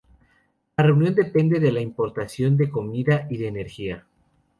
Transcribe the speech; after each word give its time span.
La 0.77 0.83
Reunión 0.83 1.13
depende 1.13 1.59
de 1.59 1.71
la 1.71 1.79
importación 1.79 2.57
de 2.57 2.71
comida 2.71 3.27
y 3.29 3.37
de 3.37 3.47
energía. 3.47 4.07